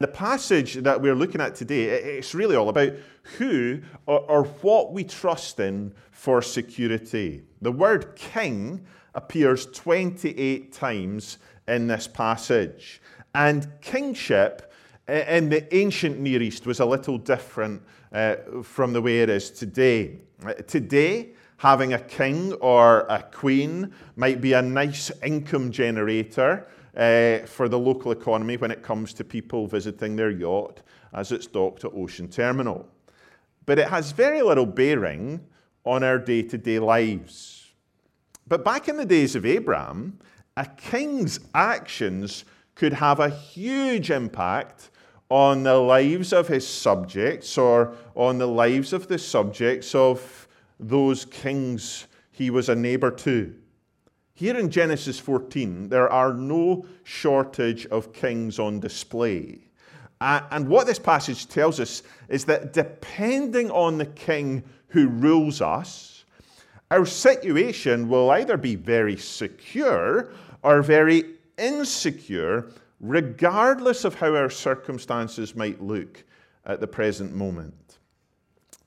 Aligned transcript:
The 0.00 0.06
passage 0.06 0.74
that 0.74 1.02
we're 1.02 1.16
looking 1.16 1.40
at 1.40 1.56
today, 1.56 1.86
it's 1.86 2.32
really 2.32 2.54
all 2.54 2.68
about 2.68 2.92
who 3.36 3.80
or, 4.06 4.20
or, 4.30 4.44
what 4.44 4.92
we 4.92 5.02
trust 5.02 5.58
in 5.58 5.92
for 6.12 6.40
security. 6.40 7.42
The 7.62 7.72
word 7.72 8.14
king 8.14 8.86
appears 9.16 9.66
28 9.66 10.72
times 10.72 11.38
in 11.66 11.88
this 11.88 12.06
passage. 12.06 13.02
And 13.34 13.66
kingship 13.80 14.72
in 15.08 15.48
the 15.48 15.74
ancient 15.74 16.20
Near 16.20 16.42
East 16.42 16.64
was 16.64 16.78
a 16.78 16.86
little 16.86 17.18
different 17.18 17.82
uh, 18.12 18.36
from 18.62 18.92
the 18.92 19.02
way 19.02 19.22
it 19.22 19.28
is 19.28 19.50
today. 19.50 20.20
Uh, 20.46 20.52
today, 20.68 21.30
having 21.56 21.94
a 21.94 21.98
king 21.98 22.52
or 22.54 23.00
a 23.08 23.20
queen 23.32 23.92
might 24.14 24.40
be 24.40 24.52
a 24.52 24.62
nice 24.62 25.10
income 25.24 25.72
generator 25.72 26.68
uh, 26.98 27.38
for 27.46 27.68
the 27.68 27.78
local 27.78 28.10
economy 28.10 28.56
when 28.56 28.70
it 28.70 28.82
comes 28.82 29.14
to 29.14 29.24
people 29.24 29.66
visiting 29.66 30.16
their 30.16 30.30
yacht 30.30 30.82
as 31.14 31.32
it's 31.32 31.46
docked 31.46 31.84
at 31.84 31.92
Ocean 31.94 32.28
Terminal. 32.28 32.86
But 33.64 33.78
it 33.78 33.88
has 33.88 34.12
very 34.12 34.42
little 34.42 34.66
bearing 34.66 35.40
on 35.84 36.02
our 36.02 36.18
day 36.18 36.42
to 36.42 36.58
day 36.58 36.78
lives. 36.78 37.70
But 38.46 38.64
back 38.64 38.88
in 38.88 38.96
the 38.96 39.04
days 39.04 39.36
of 39.36 39.46
Abraham, 39.46 40.18
a 40.56 40.66
king's 40.66 41.38
actions 41.54 42.44
could 42.74 42.92
have 42.94 43.20
a 43.20 43.30
huge 43.30 44.10
impact 44.10 44.90
on 45.30 45.62
the 45.62 45.76
lives 45.76 46.32
of 46.32 46.48
his 46.48 46.66
subjects 46.66 47.58
or 47.58 47.94
on 48.14 48.38
the 48.38 48.48
lives 48.48 48.92
of 48.92 49.06
the 49.06 49.18
subjects 49.18 49.94
of 49.94 50.48
those 50.80 51.24
kings 51.26 52.06
he 52.32 52.50
was 52.50 52.68
a 52.68 52.74
neighbor 52.74 53.10
to. 53.10 53.54
Here 54.38 54.56
in 54.56 54.70
Genesis 54.70 55.18
14, 55.18 55.88
there 55.88 56.08
are 56.08 56.32
no 56.32 56.86
shortage 57.02 57.86
of 57.86 58.12
kings 58.12 58.60
on 58.60 58.78
display. 58.78 59.58
And 60.20 60.68
what 60.68 60.86
this 60.86 61.00
passage 61.00 61.48
tells 61.48 61.80
us 61.80 62.04
is 62.28 62.44
that 62.44 62.72
depending 62.72 63.68
on 63.72 63.98
the 63.98 64.06
king 64.06 64.62
who 64.90 65.08
rules 65.08 65.60
us, 65.60 66.24
our 66.92 67.04
situation 67.04 68.08
will 68.08 68.30
either 68.30 68.56
be 68.56 68.76
very 68.76 69.16
secure 69.16 70.30
or 70.62 70.82
very 70.82 71.24
insecure, 71.58 72.70
regardless 73.00 74.04
of 74.04 74.14
how 74.14 74.36
our 74.36 74.50
circumstances 74.50 75.56
might 75.56 75.82
look 75.82 76.22
at 76.64 76.78
the 76.78 76.86
present 76.86 77.34
moment. 77.34 77.98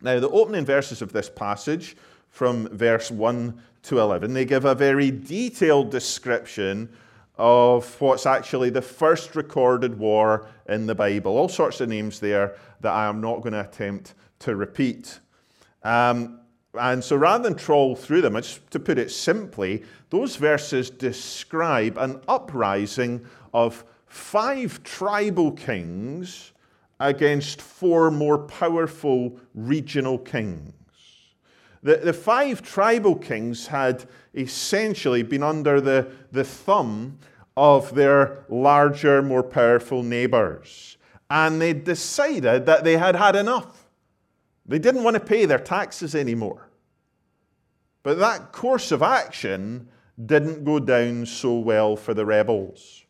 Now, 0.01 0.17
the 0.21 0.29
opening 0.29 0.63
verses 0.63 1.01
of 1.01 1.11
this 1.11 1.29
passage, 1.29 1.97
from 2.31 2.67
verse 2.69 3.11
1 3.11 3.61
to 3.83 3.99
11, 3.99 4.33
they 4.33 4.45
give 4.45 4.65
a 4.65 4.73
very 4.73 5.11
detailed 5.11 5.91
description 5.91 6.89
of 7.37 7.99
what's 7.99 8.25
actually 8.25 8.69
the 8.69 8.81
first 8.81 9.35
recorded 9.35 9.97
war 9.97 10.47
in 10.67 10.85
the 10.85 10.95
Bible. 10.95 11.37
All 11.37 11.49
sorts 11.49 11.81
of 11.81 11.89
names 11.89 12.19
there 12.19 12.55
that 12.81 12.91
I 12.91 13.07
am 13.07 13.21
not 13.21 13.41
going 13.41 13.53
to 13.53 13.61
attempt 13.61 14.13
to 14.39 14.55
repeat. 14.55 15.19
Um, 15.83 16.39
and 16.73 17.03
so 17.03 17.15
rather 17.15 17.43
than 17.43 17.55
troll 17.55 17.95
through 17.95 18.21
them, 18.21 18.39
to 18.69 18.79
put 18.79 18.97
it 18.97 19.11
simply, 19.11 19.83
those 20.09 20.35
verses 20.35 20.89
describe 20.89 21.97
an 21.97 22.21
uprising 22.27 23.25
of 23.53 23.83
five 24.05 24.81
tribal 24.83 25.51
kings 25.51 26.51
against 26.99 27.61
four 27.61 28.11
more 28.11 28.37
powerful 28.37 29.37
regional 29.53 30.17
kings. 30.17 30.73
The, 31.83 31.97
the 31.97 32.13
five 32.13 32.61
tribal 32.61 33.15
kings 33.15 33.67
had 33.67 34.05
essentially 34.35 35.23
been 35.23 35.43
under 35.43 35.81
the, 35.81 36.11
the 36.31 36.43
thumb 36.43 37.19
of 37.57 37.93
their 37.95 38.45
larger, 38.49 39.21
more 39.21 39.43
powerful 39.43 40.03
neighbors. 40.03 40.97
And 41.29 41.61
they 41.61 41.73
decided 41.73 42.65
that 42.65 42.83
they 42.83 42.97
had 42.97 43.15
had 43.15 43.35
enough. 43.35 43.87
They 44.65 44.79
didn't 44.79 45.03
want 45.03 45.15
to 45.15 45.19
pay 45.19 45.45
their 45.45 45.59
taxes 45.59 46.13
anymore. 46.13 46.67
But 48.03 48.19
that 48.19 48.51
course 48.51 48.91
of 48.91 49.01
action 49.01 49.87
didn't 50.25 50.63
go 50.63 50.79
down 50.79 51.25
so 51.25 51.57
well 51.57 51.95
for 51.95 52.13
the 52.13 52.25
rebels. 52.25 53.05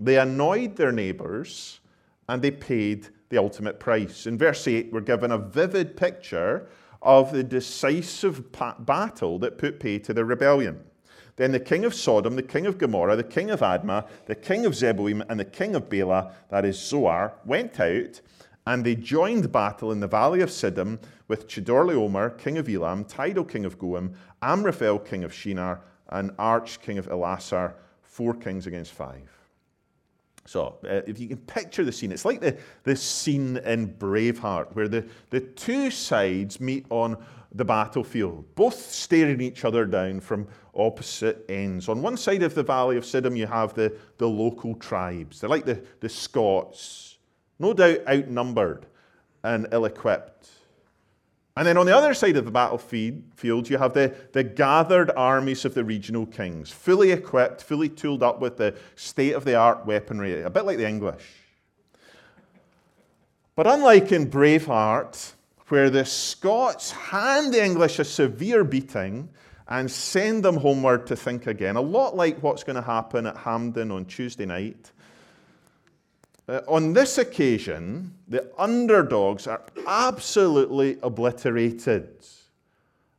They 0.00 0.18
annoyed 0.18 0.76
their 0.76 0.92
neighbors 0.92 1.80
and 2.28 2.42
they 2.42 2.50
paid 2.50 3.08
the 3.30 3.38
ultimate 3.38 3.80
price. 3.80 4.26
In 4.26 4.38
verse 4.38 4.66
8, 4.66 4.92
we're 4.92 5.00
given 5.00 5.30
a 5.32 5.38
vivid 5.38 5.96
picture 5.96 6.68
of 7.02 7.32
the 7.32 7.44
decisive 7.44 8.52
battle 8.80 9.38
that 9.38 9.58
put 9.58 9.80
pay 9.80 9.98
to 10.00 10.12
the 10.12 10.24
rebellion. 10.24 10.84
Then 11.36 11.52
the 11.52 11.60
king 11.60 11.84
of 11.84 11.94
Sodom, 11.94 12.34
the 12.34 12.42
king 12.42 12.66
of 12.66 12.78
Gomorrah, 12.78 13.14
the 13.14 13.22
king 13.22 13.50
of 13.50 13.60
Admah, 13.60 14.08
the 14.26 14.34
king 14.34 14.66
of 14.66 14.72
Zeboiim, 14.72 15.24
and 15.28 15.38
the 15.38 15.44
king 15.44 15.76
of 15.76 15.88
Bela, 15.88 16.32
that 16.50 16.64
is 16.64 16.78
Zoar, 16.78 17.34
went 17.44 17.78
out 17.78 18.20
and 18.68 18.84
they 18.84 18.94
joined 18.94 19.50
battle 19.50 19.92
in 19.92 20.00
the 20.00 20.06
valley 20.06 20.42
of 20.42 20.50
Siddim 20.50 20.98
with 21.26 21.48
Chedorlaomer, 21.48 22.36
king 22.36 22.58
of 22.58 22.68
Elam, 22.68 23.04
Tidal, 23.04 23.44
king 23.44 23.64
of 23.64 23.78
Goiim, 23.78 24.12
Amraphel, 24.42 24.98
king 24.98 25.24
of 25.24 25.32
Shinar, 25.32 25.80
and 26.10 26.32
Arch, 26.38 26.78
king 26.82 26.98
of 26.98 27.08
Ellasar, 27.08 27.72
four 28.02 28.34
kings 28.34 28.66
against 28.66 28.92
five. 28.92 29.37
So, 30.48 30.78
uh, 30.84 31.02
if 31.06 31.20
you 31.20 31.28
can 31.28 31.36
picture 31.36 31.84
the 31.84 31.92
scene, 31.92 32.10
it's 32.10 32.24
like 32.24 32.40
the, 32.40 32.56
the 32.84 32.96
scene 32.96 33.58
in 33.58 33.92
Braveheart, 33.94 34.74
where 34.74 34.88
the, 34.88 35.06
the 35.28 35.40
two 35.40 35.90
sides 35.90 36.58
meet 36.58 36.86
on 36.88 37.22
the 37.52 37.66
battlefield, 37.66 38.46
both 38.54 38.90
staring 38.90 39.42
each 39.42 39.66
other 39.66 39.84
down 39.84 40.20
from 40.20 40.48
opposite 40.74 41.44
ends. 41.50 41.90
On 41.90 42.00
one 42.00 42.16
side 42.16 42.42
of 42.42 42.54
the 42.54 42.62
valley 42.62 42.96
of 42.96 43.04
Siddim, 43.04 43.36
you 43.36 43.46
have 43.46 43.74
the, 43.74 43.94
the 44.16 44.26
local 44.26 44.74
tribes. 44.76 45.38
They're 45.38 45.50
like 45.50 45.66
the, 45.66 45.82
the 46.00 46.08
Scots 46.08 47.18
no 47.58 47.74
doubt 47.74 48.00
outnumbered 48.08 48.86
and 49.44 49.66
ill 49.70 49.84
equipped. 49.84 50.48
And 51.58 51.66
then 51.66 51.76
on 51.76 51.86
the 51.86 51.96
other 51.96 52.14
side 52.14 52.36
of 52.36 52.44
the 52.44 52.52
battlefield, 52.52 53.68
you 53.68 53.78
have 53.78 53.92
the, 53.92 54.14
the 54.30 54.44
gathered 54.44 55.10
armies 55.16 55.64
of 55.64 55.74
the 55.74 55.82
regional 55.82 56.24
kings, 56.24 56.70
fully 56.70 57.10
equipped, 57.10 57.64
fully 57.64 57.88
tooled 57.88 58.22
up 58.22 58.38
with 58.38 58.58
the 58.58 58.76
state 58.94 59.32
of 59.32 59.44
the 59.44 59.56
art 59.56 59.84
weaponry, 59.84 60.40
a 60.40 60.50
bit 60.50 60.66
like 60.66 60.76
the 60.76 60.86
English. 60.86 61.24
But 63.56 63.66
unlike 63.66 64.12
in 64.12 64.30
Braveheart, 64.30 65.32
where 65.66 65.90
the 65.90 66.04
Scots 66.04 66.92
hand 66.92 67.52
the 67.52 67.64
English 67.64 67.98
a 67.98 68.04
severe 68.04 68.62
beating 68.62 69.28
and 69.66 69.90
send 69.90 70.44
them 70.44 70.58
homeward 70.58 71.08
to 71.08 71.16
think 71.16 71.48
again, 71.48 71.74
a 71.74 71.80
lot 71.80 72.14
like 72.14 72.40
what's 72.40 72.62
going 72.62 72.76
to 72.76 72.82
happen 72.82 73.26
at 73.26 73.36
Hampden 73.36 73.90
on 73.90 74.04
Tuesday 74.04 74.46
night, 74.46 74.92
uh, 76.48 76.60
on 76.66 76.92
this 76.92 77.18
occasion, 77.18 78.14
the 78.26 78.50
underdogs 78.58 79.46
are 79.46 79.62
absolutely 79.86 80.98
obliterated 81.02 82.08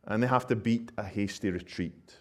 and 0.09 0.23
they 0.23 0.27
have 0.27 0.47
to 0.47 0.55
beat 0.55 0.91
a 0.97 1.03
hasty 1.03 1.51
retreat. 1.51 2.17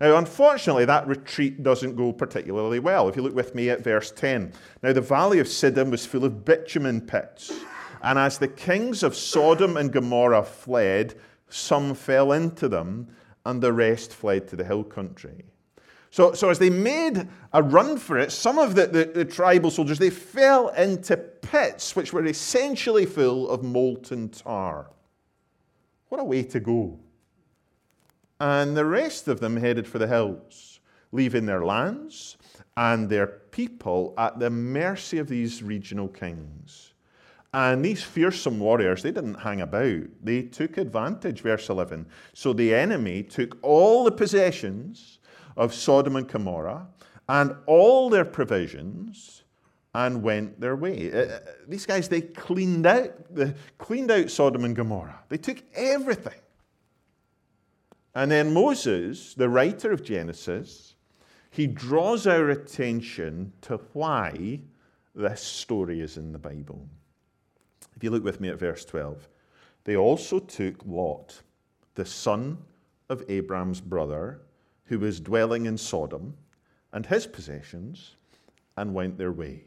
Now, 0.00 0.16
unfortunately, 0.16 0.84
that 0.86 1.06
retreat 1.06 1.62
doesn't 1.62 1.94
go 1.94 2.12
particularly 2.12 2.80
well. 2.80 3.08
If 3.08 3.14
you 3.14 3.22
look 3.22 3.36
with 3.36 3.54
me 3.54 3.70
at 3.70 3.84
verse 3.84 4.10
10. 4.10 4.52
Now, 4.82 4.92
the 4.92 5.00
valley 5.00 5.38
of 5.38 5.46
Siddim 5.46 5.90
was 5.90 6.04
full 6.04 6.24
of 6.24 6.44
bitumen 6.44 7.02
pits, 7.02 7.52
and 8.02 8.18
as 8.18 8.38
the 8.38 8.48
kings 8.48 9.04
of 9.04 9.14
Sodom 9.14 9.76
and 9.76 9.92
Gomorrah 9.92 10.42
fled, 10.42 11.14
some 11.48 11.94
fell 11.94 12.32
into 12.32 12.68
them, 12.68 13.06
and 13.46 13.62
the 13.62 13.72
rest 13.72 14.12
fled 14.12 14.48
to 14.48 14.56
the 14.56 14.64
hill 14.64 14.82
country. 14.82 15.44
So, 16.12 16.34
so 16.34 16.50
as 16.50 16.58
they 16.58 16.68
made 16.68 17.26
a 17.54 17.62
run 17.62 17.96
for 17.96 18.18
it, 18.18 18.32
some 18.32 18.58
of 18.58 18.74
the, 18.74 18.86
the, 18.86 19.04
the, 19.06 19.24
tribal 19.24 19.70
soldiers, 19.70 19.98
they 19.98 20.10
fell 20.10 20.68
into 20.68 21.16
pits 21.16 21.96
which 21.96 22.12
were 22.12 22.26
essentially 22.26 23.06
full 23.06 23.48
of 23.48 23.62
molten 23.62 24.28
tar. 24.28 24.90
What 26.10 26.20
a 26.20 26.24
way 26.24 26.42
to 26.42 26.60
go. 26.60 27.00
And 28.40 28.76
the 28.76 28.84
rest 28.84 29.26
of 29.26 29.40
them 29.40 29.56
headed 29.56 29.88
for 29.88 29.98
the 29.98 30.06
hills, 30.06 30.80
leaving 31.12 31.46
their 31.46 31.64
lands 31.64 32.36
and 32.76 33.08
their 33.08 33.26
people 33.26 34.12
at 34.18 34.38
the 34.38 34.50
mercy 34.50 35.16
of 35.16 35.28
these 35.28 35.62
regional 35.62 36.08
kings. 36.08 36.92
And 37.54 37.82
these 37.82 38.02
fearsome 38.02 38.60
warriors, 38.60 39.02
they 39.02 39.12
didn't 39.12 39.40
hang 39.40 39.62
about. 39.62 40.02
They 40.22 40.42
took 40.42 40.76
advantage, 40.76 41.40
verse 41.40 41.70
11. 41.70 42.04
So 42.34 42.52
the 42.52 42.74
enemy 42.74 43.22
took 43.22 43.56
all 43.62 44.04
the 44.04 44.12
possessions 44.12 45.20
of 45.56 45.74
Sodom 45.74 46.16
and 46.16 46.28
Gomorrah 46.28 46.86
and 47.28 47.54
all 47.66 48.10
their 48.10 48.24
provisions 48.24 49.42
and 49.94 50.22
went 50.22 50.60
their 50.60 50.76
way. 50.76 51.12
Uh, 51.12 51.18
uh, 51.18 51.38
these 51.68 51.86
guys, 51.86 52.08
they 52.08 52.22
cleaned 52.22 52.86
out, 52.86 53.34
they 53.34 53.54
cleaned 53.78 54.10
out 54.10 54.30
Sodom 54.30 54.64
and 54.64 54.74
Gomorrah. 54.74 55.20
They 55.28 55.38
took 55.38 55.62
everything. 55.74 56.40
And 58.14 58.30
then 58.30 58.52
Moses, 58.52 59.34
the 59.34 59.48
writer 59.48 59.92
of 59.92 60.02
Genesis, 60.02 60.94
he 61.50 61.66
draws 61.66 62.26
our 62.26 62.50
attention 62.50 63.52
to 63.62 63.78
why 63.92 64.60
this 65.14 65.42
story 65.42 66.00
is 66.00 66.16
in 66.16 66.32
the 66.32 66.38
Bible. 66.38 66.86
If 67.96 68.02
you 68.02 68.10
look 68.10 68.24
with 68.24 68.40
me 68.40 68.48
at 68.48 68.58
verse 68.58 68.84
12, 68.84 69.28
they 69.84 69.96
also 69.96 70.38
took 70.38 70.76
Lot, 70.86 71.40
the 71.94 72.06
son 72.06 72.58
of 73.10 73.22
Abram's 73.28 73.80
brother, 73.80 74.40
who 74.92 74.98
was 74.98 75.20
dwelling 75.20 75.64
in 75.64 75.78
Sodom 75.78 76.34
and 76.92 77.06
his 77.06 77.26
possessions 77.26 78.16
and 78.76 78.92
went 78.92 79.16
their 79.16 79.32
way. 79.32 79.64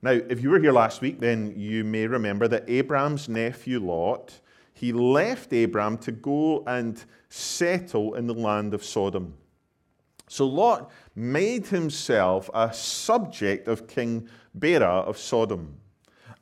Now, 0.00 0.12
if 0.12 0.42
you 0.42 0.48
were 0.48 0.58
here 0.58 0.72
last 0.72 1.02
week, 1.02 1.20
then 1.20 1.52
you 1.54 1.84
may 1.84 2.06
remember 2.06 2.48
that 2.48 2.64
Abraham's 2.66 3.28
nephew 3.28 3.80
Lot, 3.80 4.40
he 4.72 4.94
left 4.94 5.52
Abraham 5.52 5.98
to 5.98 6.10
go 6.10 6.64
and 6.66 7.04
settle 7.28 8.14
in 8.14 8.26
the 8.26 8.32
land 8.32 8.72
of 8.72 8.82
Sodom. 8.82 9.34
So 10.26 10.46
Lot 10.46 10.90
made 11.14 11.66
himself 11.66 12.48
a 12.54 12.72
subject 12.72 13.68
of 13.68 13.86
King 13.86 14.26
Bera 14.54 14.88
of 14.88 15.18
Sodom. 15.18 15.76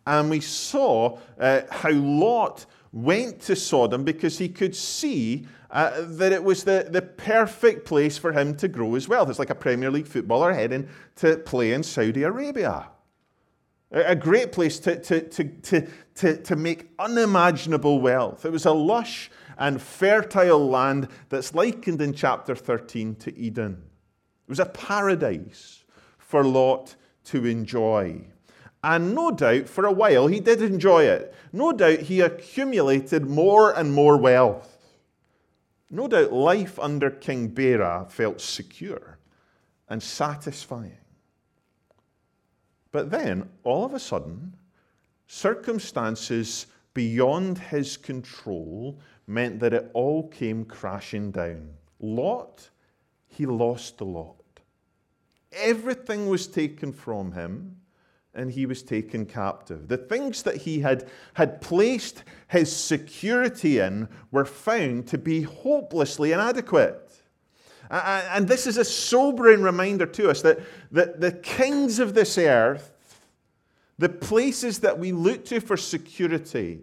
And 0.06 0.30
we 0.30 0.38
saw 0.38 1.18
uh, 1.40 1.62
how 1.68 1.90
Lot 1.90 2.66
went 2.94 3.40
to 3.40 3.56
Sodom 3.56 4.04
because 4.04 4.38
he 4.38 4.48
could 4.48 4.74
see 4.74 5.46
uh, 5.72 6.02
that 6.02 6.30
it 6.30 6.42
was 6.42 6.62
the, 6.62 6.86
the 6.88 7.02
perfect 7.02 7.84
place 7.84 8.16
for 8.16 8.32
him 8.32 8.56
to 8.56 8.68
grow 8.68 8.94
his 8.94 9.08
wealth. 9.08 9.28
It's 9.28 9.40
like 9.40 9.50
a 9.50 9.54
Premier 9.56 9.90
League 9.90 10.06
footballer 10.06 10.52
heading 10.52 10.88
to 11.16 11.36
play 11.38 11.72
in 11.72 11.82
Saudi 11.82 12.22
Arabia. 12.22 12.88
A 13.90 14.14
great 14.14 14.52
place 14.52 14.78
to, 14.80 14.96
to, 15.00 15.20
to, 15.28 15.44
to, 15.44 15.88
to, 16.14 16.36
to 16.36 16.56
make 16.56 16.90
unimaginable 17.00 18.00
wealth. 18.00 18.44
It 18.44 18.52
was 18.52 18.64
a 18.64 18.72
lush 18.72 19.28
and 19.58 19.82
fertile 19.82 20.68
land 20.68 21.08
that's 21.28 21.52
likened 21.52 22.00
in 22.00 22.12
chapter 22.12 22.54
13 22.54 23.16
to 23.16 23.36
Eden. 23.36 23.82
It 24.46 24.50
was 24.50 24.60
a 24.60 24.66
paradise 24.66 25.84
for 26.18 26.44
Lot 26.44 26.94
to 27.24 27.44
enjoy. 27.44 28.24
And 28.84 29.14
no 29.14 29.30
doubt, 29.30 29.66
for 29.66 29.86
a 29.86 29.92
while, 29.92 30.26
he 30.26 30.40
did 30.40 30.60
enjoy 30.60 31.04
it. 31.04 31.34
No 31.54 31.72
doubt, 31.72 32.00
he 32.00 32.20
accumulated 32.20 33.24
more 33.24 33.72
and 33.72 33.94
more 33.94 34.18
wealth. 34.18 34.76
No 35.88 36.06
doubt, 36.06 36.34
life 36.34 36.78
under 36.78 37.10
King 37.10 37.48
Bera 37.48 38.06
felt 38.10 38.42
secure 38.42 39.18
and 39.88 40.02
satisfying. 40.02 40.98
But 42.92 43.10
then, 43.10 43.48
all 43.62 43.86
of 43.86 43.94
a 43.94 43.98
sudden, 43.98 44.54
circumstances 45.28 46.66
beyond 46.92 47.56
his 47.56 47.96
control 47.96 49.00
meant 49.26 49.60
that 49.60 49.72
it 49.72 49.90
all 49.94 50.28
came 50.28 50.66
crashing 50.66 51.30
down. 51.30 51.70
Lot, 52.00 52.68
he 53.28 53.46
lost 53.46 54.02
a 54.02 54.04
lot. 54.04 54.60
Everything 55.52 56.28
was 56.28 56.46
taken 56.46 56.92
from 56.92 57.32
him 57.32 57.78
and 58.34 58.50
he 58.50 58.66
was 58.66 58.82
taken 58.82 59.26
captive. 59.26 59.88
The 59.88 59.96
things 59.96 60.42
that 60.42 60.56
he 60.56 60.80
had, 60.80 61.08
had 61.34 61.60
placed 61.60 62.24
his 62.48 62.74
security 62.74 63.78
in 63.78 64.08
were 64.30 64.44
found 64.44 65.06
to 65.08 65.18
be 65.18 65.42
hopelessly 65.42 66.32
inadequate. 66.32 67.00
And 67.90 68.48
this 68.48 68.66
is 68.66 68.76
a 68.76 68.84
sobering 68.84 69.62
reminder 69.62 70.06
to 70.06 70.30
us 70.30 70.42
that, 70.42 70.58
that 70.90 71.20
the 71.20 71.32
kings 71.32 71.98
of 71.98 72.14
this 72.14 72.38
earth, 72.38 72.92
the 73.98 74.08
places 74.08 74.80
that 74.80 74.98
we 74.98 75.12
look 75.12 75.44
to 75.46 75.60
for 75.60 75.76
security, 75.76 76.80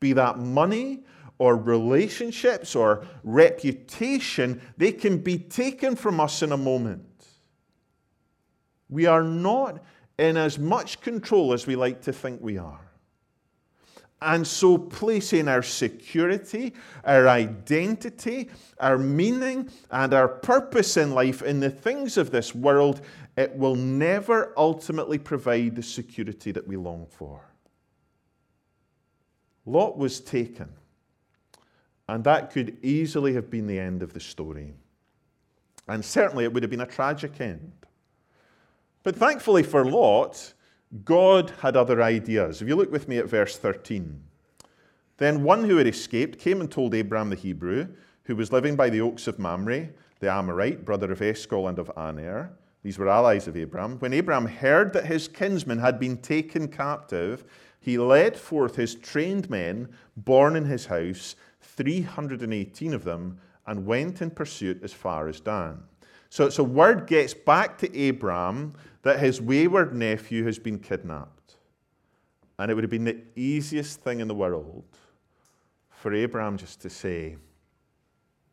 be 0.00 0.12
that 0.14 0.38
money 0.38 1.04
or 1.38 1.56
relationships 1.56 2.74
or 2.74 3.06
reputation, 3.22 4.60
they 4.76 4.92
can 4.92 5.18
be 5.18 5.38
taken 5.38 5.94
from 5.94 6.20
us 6.20 6.42
in 6.42 6.52
a 6.52 6.56
moment. 6.56 7.04
We 8.88 9.06
are 9.06 9.22
not 9.22 9.82
in 10.20 10.36
as 10.36 10.58
much 10.58 11.00
control 11.00 11.54
as 11.54 11.66
we 11.66 11.74
like 11.74 12.02
to 12.02 12.12
think 12.12 12.40
we 12.42 12.58
are. 12.58 12.90
And 14.22 14.46
so, 14.46 14.76
placing 14.76 15.48
our 15.48 15.62
security, 15.62 16.74
our 17.04 17.26
identity, 17.26 18.50
our 18.78 18.98
meaning, 18.98 19.70
and 19.90 20.12
our 20.12 20.28
purpose 20.28 20.98
in 20.98 21.14
life 21.14 21.40
in 21.42 21.58
the 21.58 21.70
things 21.70 22.18
of 22.18 22.30
this 22.30 22.54
world, 22.54 23.00
it 23.38 23.56
will 23.56 23.76
never 23.76 24.52
ultimately 24.58 25.16
provide 25.16 25.74
the 25.74 25.82
security 25.82 26.52
that 26.52 26.68
we 26.68 26.76
long 26.76 27.06
for. 27.08 27.40
Lot 29.64 29.96
was 29.96 30.20
taken, 30.20 30.68
and 32.08 32.22
that 32.24 32.50
could 32.50 32.76
easily 32.84 33.32
have 33.32 33.48
been 33.48 33.66
the 33.66 33.78
end 33.78 34.02
of 34.02 34.12
the 34.12 34.20
story. 34.20 34.74
And 35.88 36.04
certainly 36.04 36.44
it 36.44 36.52
would 36.52 36.62
have 36.62 36.70
been 36.70 36.82
a 36.82 36.86
tragic 36.86 37.40
end. 37.40 37.72
But 39.02 39.16
thankfully 39.16 39.62
for 39.62 39.84
Lot, 39.84 40.52
God 41.04 41.52
had 41.60 41.76
other 41.76 42.02
ideas. 42.02 42.60
If 42.60 42.68
you 42.68 42.76
look 42.76 42.92
with 42.92 43.08
me 43.08 43.18
at 43.18 43.26
verse 43.26 43.56
13. 43.56 44.22
Then 45.16 45.42
one 45.42 45.64
who 45.64 45.76
had 45.76 45.86
escaped 45.86 46.38
came 46.38 46.60
and 46.60 46.70
told 46.70 46.94
Abram 46.94 47.30
the 47.30 47.36
Hebrew, 47.36 47.88
who 48.24 48.36
was 48.36 48.52
living 48.52 48.76
by 48.76 48.90
the 48.90 49.00
oaks 49.00 49.26
of 49.26 49.38
Mamre, 49.38 49.88
the 50.20 50.30
Amorite, 50.30 50.84
brother 50.84 51.12
of 51.12 51.20
Eshcol 51.20 51.68
and 51.68 51.78
of 51.78 51.90
Aner. 51.96 52.50
These 52.82 52.98
were 52.98 53.08
allies 53.08 53.46
of 53.46 53.56
Abram. 53.56 53.98
When 53.98 54.14
Abram 54.14 54.46
heard 54.46 54.92
that 54.94 55.06
his 55.06 55.28
kinsman 55.28 55.78
had 55.78 56.00
been 56.00 56.16
taken 56.18 56.68
captive, 56.68 57.44
he 57.80 57.98
led 57.98 58.36
forth 58.36 58.76
his 58.76 58.94
trained 58.94 59.50
men, 59.50 59.88
born 60.16 60.56
in 60.56 60.64
his 60.64 60.86
house, 60.86 61.36
318 61.60 62.94
of 62.94 63.04
them, 63.04 63.38
and 63.66 63.86
went 63.86 64.22
in 64.22 64.30
pursuit 64.30 64.82
as 64.82 64.92
far 64.92 65.28
as 65.28 65.40
Dan. 65.40 65.82
So, 66.30 66.48
so 66.48 66.62
word 66.62 67.06
gets 67.06 67.34
back 67.34 67.76
to 67.78 67.96
Abraham 67.96 68.74
that 69.02 69.20
his 69.20 69.40
wayward 69.40 69.94
nephew 69.94 70.44
has 70.44 70.58
been 70.58 70.78
kidnapped. 70.78 71.56
And 72.58 72.70
it 72.70 72.74
would 72.74 72.84
have 72.84 72.90
been 72.90 73.04
the 73.04 73.22
easiest 73.36 74.00
thing 74.00 74.20
in 74.20 74.28
the 74.28 74.34
world 74.34 74.84
for 75.90 76.14
Abraham 76.14 76.56
just 76.56 76.80
to 76.82 76.90
say, 76.90 77.36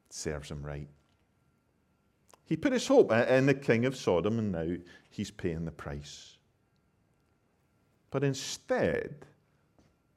serves 0.10 0.52
him 0.52 0.66
right. 0.66 0.88
He 2.46 2.56
put 2.56 2.74
his 2.74 2.88
hope 2.88 3.12
in 3.12 3.46
the 3.46 3.54
king 3.54 3.86
of 3.86 3.96
Sodom, 3.96 4.40
and 4.40 4.52
now 4.52 4.76
he's 5.10 5.32
paying 5.32 5.66
the 5.66 5.72
price. 5.72 6.38
But 8.10 8.24
instead, 8.24 9.26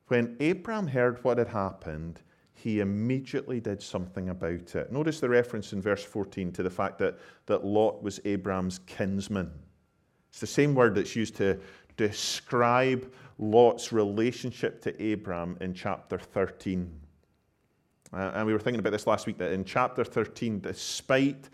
when 0.07 0.37
Abraham 0.39 0.87
heard 0.87 1.23
what 1.25 1.39
had 1.39 1.49
happened, 1.49 2.21
he 2.53 2.81
immediately 2.81 3.59
did 3.59 3.83
something 3.83 4.29
about 4.29 4.75
it. 4.77 4.93
Notice 4.93 5.19
the 5.19 5.29
reference 5.29 5.73
in 5.73 5.81
verse 5.81 6.05
14 6.05 6.53
to 6.53 6.63
the 6.63 6.71
fact 6.71 6.99
that, 6.99 7.19
that 7.47 7.65
Lot 7.65 8.03
was 8.03 8.21
Abraham's 8.25 8.81
kinsman. 8.87 9.51
It's 10.31 10.41
the 10.41 10.47
same 10.47 10.75
word 10.75 10.95
that's 10.95 11.15
used 11.15 11.37
to 11.37 11.59
describe 11.97 13.13
Lot's 13.39 13.93
relationship 13.93 14.81
to 14.83 15.03
Abraham 15.03 15.57
in 15.61 15.75
chapter 15.75 16.19
13. 16.19 16.91
Uh, 18.13 18.33
and 18.35 18.47
we 18.47 18.53
were 18.53 18.59
thinking 18.59 18.81
about 18.81 18.91
this 18.91 19.07
last 19.07 19.27
week 19.27 19.39
that 19.39 19.53
in 19.53 19.65
chapter 19.65 20.05
13, 20.05 20.61
despite 20.61 21.49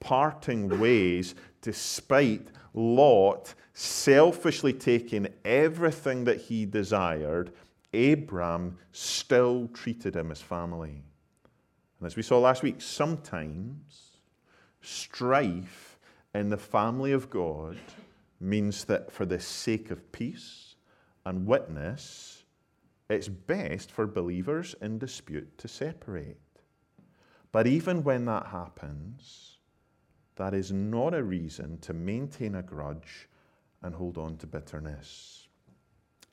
parting 0.00 0.80
ways, 0.80 1.34
despite 1.60 2.48
Lot 2.74 3.54
selfishly 3.74 4.72
taking 4.72 5.28
everything 5.44 6.24
that 6.24 6.40
he 6.40 6.66
desired, 6.66 7.52
Abraham 7.92 8.78
still 8.92 9.68
treated 9.68 10.16
him 10.16 10.30
as 10.30 10.40
family. 10.40 11.02
And 11.98 12.06
as 12.06 12.16
we 12.16 12.22
saw 12.22 12.38
last 12.38 12.62
week, 12.62 12.80
sometimes 12.80 14.18
strife 14.80 15.98
in 16.34 16.48
the 16.48 16.56
family 16.56 17.12
of 17.12 17.30
God 17.30 17.76
means 18.42 18.84
that 18.84 19.12
for 19.12 19.24
the 19.24 19.40
sake 19.40 19.90
of 19.90 20.12
peace 20.12 20.76
and 21.24 21.46
witness, 21.46 22.44
it's 23.08 23.28
best 23.28 23.90
for 23.90 24.06
believers 24.06 24.74
in 24.80 24.98
dispute 24.98 25.58
to 25.58 25.68
separate. 25.68 26.38
But 27.52 27.66
even 27.66 28.02
when 28.02 28.24
that 28.24 28.46
happens, 28.46 29.58
that 30.36 30.54
is 30.54 30.72
not 30.72 31.14
a 31.14 31.22
reason 31.22 31.78
to 31.78 31.92
maintain 31.92 32.54
a 32.54 32.62
grudge 32.62 33.28
and 33.82 33.94
hold 33.94 34.16
on 34.16 34.36
to 34.38 34.46
bitterness. 34.46 35.48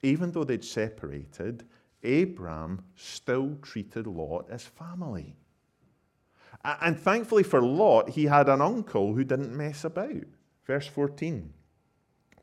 Even 0.02 0.32
though 0.32 0.46
they'd 0.46 0.64
separated, 0.64 1.66
Abram 2.04 2.86
still 2.96 3.58
treated 3.62 4.08
Lot 4.08 4.50
as 4.50 4.64
family. 4.64 5.36
And 6.64 6.98
thankfully 6.98 7.44
for 7.44 7.62
Lot, 7.62 8.10
he 8.10 8.26
had 8.26 8.48
an 8.48 8.62
uncle 8.62 9.14
who 9.14 9.24
didn't 9.24 9.56
mess 9.56 9.84
about. 9.84 10.24
Verse 10.66 10.88
14. 10.88 11.54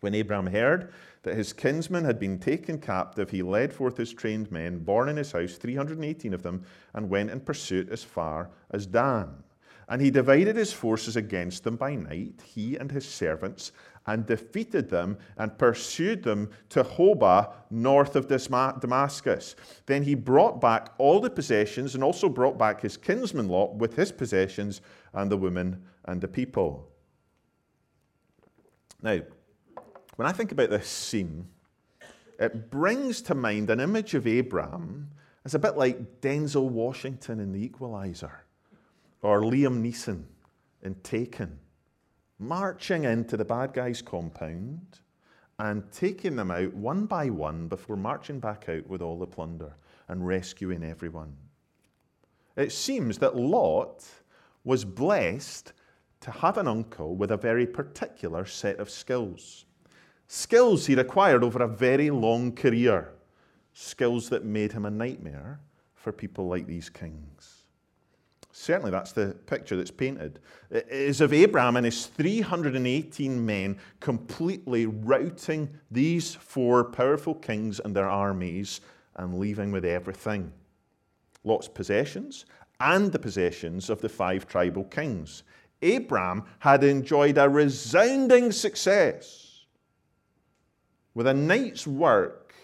When 0.00 0.14
Abraham 0.14 0.46
heard 0.46 0.92
that 1.22 1.36
his 1.36 1.52
kinsman 1.52 2.04
had 2.04 2.18
been 2.18 2.38
taken 2.38 2.78
captive, 2.78 3.30
he 3.30 3.42
led 3.42 3.72
forth 3.72 3.96
his 3.96 4.12
trained 4.12 4.50
men, 4.52 4.78
born 4.78 5.08
in 5.08 5.16
his 5.16 5.32
house, 5.32 5.54
318 5.54 6.34
of 6.34 6.42
them, 6.42 6.62
and 6.94 7.10
went 7.10 7.30
in 7.30 7.40
pursuit 7.40 7.88
as 7.90 8.04
far 8.04 8.50
as 8.70 8.86
Dan. 8.86 9.42
And 9.88 10.02
he 10.02 10.10
divided 10.10 10.56
his 10.56 10.72
forces 10.72 11.16
against 11.16 11.62
them 11.62 11.76
by 11.76 11.94
night, 11.94 12.42
he 12.44 12.76
and 12.76 12.90
his 12.90 13.08
servants, 13.08 13.72
and 14.06 14.26
defeated 14.26 14.88
them 14.88 15.16
and 15.36 15.58
pursued 15.58 16.22
them 16.22 16.50
to 16.70 16.82
Hobah, 16.82 17.52
north 17.70 18.16
of 18.16 18.28
Damascus. 18.28 19.56
Then 19.86 20.02
he 20.02 20.14
brought 20.14 20.60
back 20.60 20.92
all 20.98 21.20
the 21.20 21.30
possessions 21.30 21.94
and 21.94 22.02
also 22.02 22.28
brought 22.28 22.58
back 22.58 22.80
his 22.80 22.96
kinsman 22.96 23.48
Lot 23.48 23.76
with 23.76 23.94
his 23.94 24.12
possessions 24.12 24.80
and 25.12 25.30
the 25.30 25.36
women 25.36 25.84
and 26.04 26.20
the 26.20 26.28
people. 26.28 26.88
Now, 29.02 29.20
when 30.16 30.26
I 30.26 30.32
think 30.32 30.52
about 30.52 30.70
this 30.70 30.88
scene, 30.88 31.46
it 32.38 32.70
brings 32.70 33.22
to 33.22 33.34
mind 33.34 33.70
an 33.70 33.80
image 33.80 34.14
of 34.14 34.26
Abraham 34.26 35.10
as 35.44 35.54
a 35.54 35.58
bit 35.58 35.76
like 35.76 36.20
Denzel 36.20 36.68
Washington 36.68 37.40
in 37.40 37.52
The 37.52 37.64
Equalizer 37.64 38.44
or 39.22 39.42
Liam 39.42 39.82
Neeson 39.82 40.24
in 40.82 40.94
Taken, 40.96 41.58
marching 42.38 43.04
into 43.04 43.36
the 43.36 43.44
bad 43.44 43.72
guy's 43.72 44.02
compound 44.02 45.00
and 45.58 45.90
taking 45.90 46.36
them 46.36 46.50
out 46.50 46.74
one 46.74 47.06
by 47.06 47.30
one 47.30 47.68
before 47.68 47.96
marching 47.96 48.40
back 48.40 48.68
out 48.68 48.86
with 48.86 49.00
all 49.00 49.18
the 49.18 49.26
plunder 49.26 49.74
and 50.08 50.26
rescuing 50.26 50.84
everyone. 50.84 51.34
It 52.56 52.72
seems 52.72 53.18
that 53.18 53.36
Lot 53.36 54.04
was 54.64 54.84
blessed 54.84 55.72
to 56.20 56.30
have 56.30 56.58
an 56.58 56.68
uncle 56.68 57.16
with 57.16 57.30
a 57.30 57.36
very 57.36 57.66
particular 57.66 58.44
set 58.44 58.78
of 58.78 58.90
skills. 58.90 59.64
Skills 60.28 60.86
he'd 60.86 60.98
acquired 60.98 61.44
over 61.44 61.62
a 61.62 61.68
very 61.68 62.10
long 62.10 62.52
career. 62.52 63.12
Skills 63.72 64.28
that 64.30 64.44
made 64.44 64.72
him 64.72 64.86
a 64.86 64.90
nightmare 64.90 65.60
for 65.94 66.12
people 66.12 66.46
like 66.46 66.66
these 66.66 66.88
kings. 66.88 67.64
Certainly, 68.52 68.90
that's 68.90 69.12
the 69.12 69.36
picture 69.46 69.76
that's 69.76 69.90
painted. 69.90 70.40
It 70.70 70.88
is 70.88 71.20
of 71.20 71.34
Abraham 71.34 71.76
and 71.76 71.84
his 71.84 72.06
318 72.06 73.44
men 73.44 73.76
completely 74.00 74.86
routing 74.86 75.68
these 75.90 76.34
four 76.34 76.84
powerful 76.84 77.34
kings 77.34 77.80
and 77.80 77.94
their 77.94 78.08
armies 78.08 78.80
and 79.16 79.38
leaving 79.38 79.72
with 79.72 79.84
everything 79.84 80.52
Lot's 81.44 81.68
possessions 81.68 82.46
and 82.80 83.12
the 83.12 83.18
possessions 83.18 83.88
of 83.88 84.00
the 84.00 84.08
five 84.08 84.48
tribal 84.48 84.84
kings. 84.84 85.42
Abraham 85.82 86.44
had 86.58 86.82
enjoyed 86.82 87.38
a 87.38 87.48
resounding 87.48 88.52
success. 88.52 89.45
With 91.16 91.26
a 91.26 91.32
night's 91.32 91.86
work, 91.86 92.54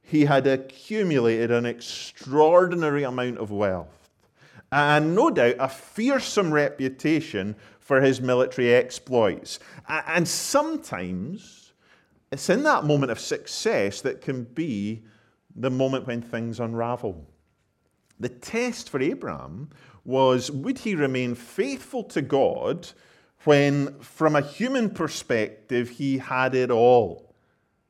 he 0.00 0.26
had 0.26 0.46
accumulated 0.46 1.50
an 1.50 1.66
extraordinary 1.66 3.02
amount 3.02 3.38
of 3.38 3.50
wealth 3.50 4.10
and 4.70 5.16
no 5.16 5.28
doubt 5.28 5.56
a 5.58 5.68
fearsome 5.68 6.54
reputation 6.54 7.56
for 7.80 8.00
his 8.00 8.20
military 8.20 8.72
exploits. 8.72 9.58
And 9.88 10.28
sometimes 10.28 11.72
it's 12.30 12.48
in 12.48 12.62
that 12.62 12.84
moment 12.84 13.10
of 13.10 13.18
success 13.18 14.02
that 14.02 14.20
can 14.20 14.44
be 14.44 15.02
the 15.56 15.70
moment 15.70 16.06
when 16.06 16.22
things 16.22 16.60
unravel. 16.60 17.26
The 18.20 18.28
test 18.28 18.88
for 18.88 19.02
Abraham 19.02 19.70
was 20.04 20.48
would 20.48 20.78
he 20.78 20.94
remain 20.94 21.34
faithful 21.34 22.04
to 22.04 22.22
God 22.22 22.88
when, 23.42 23.98
from 23.98 24.36
a 24.36 24.42
human 24.42 24.90
perspective, 24.90 25.90
he 25.90 26.18
had 26.18 26.54
it 26.54 26.70
all 26.70 27.25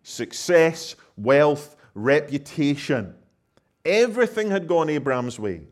success, 0.07 0.95
wealth, 1.17 1.75
reputation. 1.95 3.13
Everything 3.85 4.51
had 4.51 4.69
gone 4.69 4.89
Abraham's 4.89 5.39
way. 5.39 5.63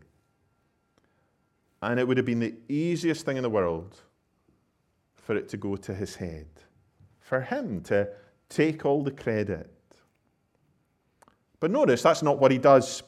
And 1.81 2.01
it 2.01 2.09
would 2.09 2.17
have 2.17 2.27
been 2.27 2.41
the 2.41 2.55
easiest 2.69 3.25
thing 3.25 3.37
in 3.37 3.45
the 3.45 3.51
world 3.51 3.97
for 5.15 5.37
it 5.37 5.49
to 5.51 5.57
go 5.57 5.77
to 5.77 5.95
his 5.95 6.17
head, 6.17 6.49
for 7.21 7.41
him 7.41 7.81
to 7.83 8.09
take 8.49 8.85
all 8.85 9.05
the 9.05 9.13
credit. 9.13 9.71
But 11.61 11.71
notice 11.71 12.03
that's 12.03 12.23
not 12.23 12.39
what 12.41 12.51
he 12.51 12.59
does. 12.59 13.05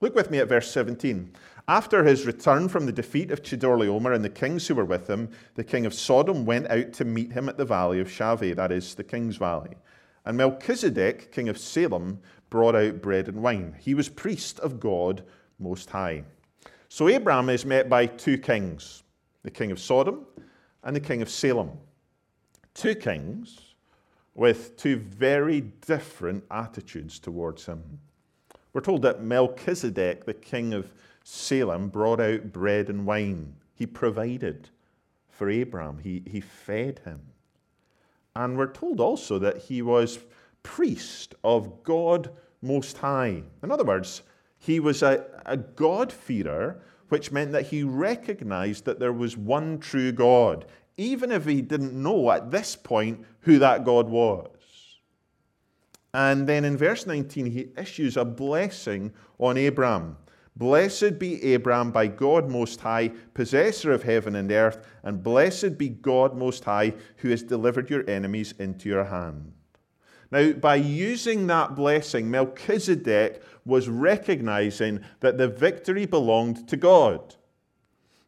Look 0.00 0.14
with 0.14 0.30
me 0.30 0.38
at 0.38 0.48
verse 0.48 0.70
17. 0.70 1.32
After 1.66 2.04
his 2.04 2.26
return 2.26 2.68
from 2.68 2.84
the 2.84 2.92
defeat 2.92 3.30
of 3.30 3.42
Chedorlaomer 3.42 4.14
and 4.14 4.24
the 4.24 4.30
kings 4.30 4.66
who 4.66 4.74
were 4.74 4.84
with 4.84 5.08
him, 5.08 5.30
the 5.54 5.64
king 5.64 5.86
of 5.86 5.94
Sodom 5.94 6.44
went 6.44 6.70
out 6.70 6.92
to 6.94 7.04
meet 7.04 7.32
him 7.32 7.48
at 7.48 7.56
the 7.56 7.64
valley 7.64 8.00
of 8.00 8.08
Shaveh, 8.08 8.54
that 8.56 8.70
is, 8.70 8.94
the 8.94 9.04
king's 9.04 9.36
valley. 9.36 9.76
And 10.28 10.36
Melchizedek, 10.36 11.32
king 11.32 11.48
of 11.48 11.56
Salem, 11.56 12.20
brought 12.50 12.74
out 12.74 13.00
bread 13.00 13.28
and 13.28 13.42
wine. 13.42 13.74
He 13.80 13.94
was 13.94 14.10
priest 14.10 14.60
of 14.60 14.78
God 14.78 15.24
Most 15.58 15.88
High. 15.88 16.22
So 16.90 17.08
Abraham 17.08 17.48
is 17.48 17.64
met 17.64 17.88
by 17.88 18.04
two 18.04 18.36
kings 18.36 19.04
the 19.42 19.50
king 19.50 19.70
of 19.70 19.80
Sodom 19.80 20.26
and 20.84 20.94
the 20.94 21.00
king 21.00 21.22
of 21.22 21.30
Salem. 21.30 21.70
Two 22.74 22.94
kings 22.94 23.74
with 24.34 24.76
two 24.76 24.98
very 24.98 25.62
different 25.62 26.44
attitudes 26.50 27.18
towards 27.18 27.64
him. 27.64 27.82
We're 28.74 28.82
told 28.82 29.00
that 29.02 29.22
Melchizedek, 29.22 30.26
the 30.26 30.34
king 30.34 30.74
of 30.74 30.92
Salem, 31.24 31.88
brought 31.88 32.20
out 32.20 32.52
bread 32.52 32.90
and 32.90 33.06
wine. 33.06 33.54
He 33.74 33.86
provided 33.86 34.68
for 35.30 35.48
Abraham, 35.48 35.96
he, 35.96 36.22
he 36.26 36.42
fed 36.42 37.00
him. 37.06 37.22
And 38.38 38.56
we're 38.56 38.72
told 38.72 39.00
also 39.00 39.40
that 39.40 39.58
he 39.58 39.82
was 39.82 40.20
priest 40.62 41.34
of 41.42 41.82
God 41.82 42.30
Most 42.62 42.96
High. 42.96 43.42
In 43.64 43.72
other 43.72 43.82
words, 43.82 44.22
he 44.58 44.78
was 44.78 45.02
a, 45.02 45.24
a 45.44 45.56
God-fearer, 45.56 46.80
which 47.08 47.32
meant 47.32 47.50
that 47.50 47.66
he 47.66 47.82
recognized 47.82 48.84
that 48.84 49.00
there 49.00 49.12
was 49.12 49.36
one 49.36 49.80
true 49.80 50.12
God, 50.12 50.66
even 50.96 51.32
if 51.32 51.46
he 51.46 51.60
didn't 51.60 52.00
know 52.00 52.30
at 52.30 52.52
this 52.52 52.76
point 52.76 53.26
who 53.40 53.58
that 53.58 53.84
God 53.84 54.08
was. 54.08 54.46
And 56.14 56.46
then 56.46 56.64
in 56.64 56.76
verse 56.76 57.06
19, 57.06 57.46
he 57.46 57.70
issues 57.76 58.16
a 58.16 58.24
blessing 58.24 59.12
on 59.40 59.56
Abraham. 59.56 60.16
Blessed 60.58 61.20
be 61.20 61.40
Abraham 61.54 61.92
by 61.92 62.08
God 62.08 62.50
Most 62.50 62.80
High, 62.80 63.12
possessor 63.32 63.92
of 63.92 64.02
heaven 64.02 64.34
and 64.34 64.50
earth, 64.50 64.84
and 65.04 65.22
blessed 65.22 65.78
be 65.78 65.88
God 65.88 66.36
Most 66.36 66.64
High, 66.64 66.94
who 67.18 67.30
has 67.30 67.44
delivered 67.44 67.88
your 67.88 68.08
enemies 68.10 68.52
into 68.58 68.88
your 68.88 69.04
hand. 69.04 69.52
Now, 70.32 70.50
by 70.52 70.74
using 70.74 71.46
that 71.46 71.76
blessing, 71.76 72.28
Melchizedek 72.28 73.40
was 73.64 73.88
recognizing 73.88 75.00
that 75.20 75.38
the 75.38 75.46
victory 75.46 76.06
belonged 76.06 76.68
to 76.68 76.76
God. 76.76 77.36